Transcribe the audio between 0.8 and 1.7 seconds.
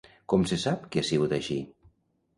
que ha sigut així?